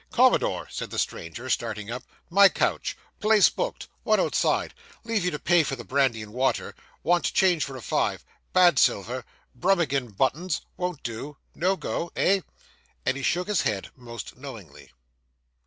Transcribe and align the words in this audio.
'Commodore!' 0.11 0.67
said 0.71 0.89
the 0.89 0.97
stranger, 0.97 1.47
starting 1.47 1.91
up, 1.91 2.01
'my 2.31 2.49
coach 2.49 2.97
place 3.19 3.49
booked, 3.49 3.87
one 4.01 4.19
outside 4.19 4.73
leave 5.03 5.23
you 5.23 5.29
to 5.29 5.37
pay 5.37 5.61
for 5.61 5.75
the 5.75 5.83
brandy 5.83 6.23
and 6.23 6.33
water, 6.33 6.73
want 7.03 7.31
change 7.33 7.63
for 7.63 7.77
a 7.77 7.83
five, 7.83 8.25
bad 8.51 8.79
silver 8.79 9.23
Brummagem 9.53 10.17
buttons 10.17 10.61
won't 10.75 11.03
do 11.03 11.37
no 11.53 11.75
go 11.75 12.09
eh?' 12.15 12.41
and 13.05 13.15
he 13.15 13.21
shook 13.21 13.47
his 13.47 13.61
head 13.61 13.91
most 13.95 14.35
knowingly. 14.35 14.91